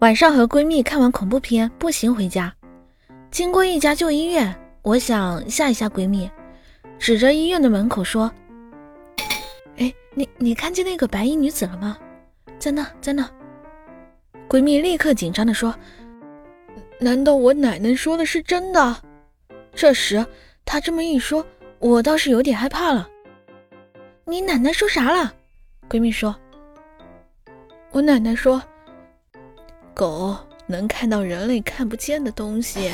[0.00, 2.50] 晚上和闺蜜看完恐怖片，步行回家，
[3.30, 6.30] 经过一家旧医院，我想吓一吓闺蜜，
[6.98, 8.32] 指着医院的门口说
[9.76, 11.98] ：“哎，你你看见那个白衣女子了吗？
[12.58, 13.30] 在那，在那。”
[14.48, 15.74] 闺蜜立刻紧张地说
[16.98, 18.96] ：“难道我奶奶说的是真的？”
[19.76, 20.24] 这时
[20.64, 21.46] 她这么一说，
[21.78, 23.06] 我倒是有点害怕了。
[24.24, 25.30] 你奶奶说啥了？
[25.90, 26.34] 闺蜜说
[27.92, 28.62] ：“我奶奶说。”
[30.00, 32.90] 狗能看到人类看不见的东西。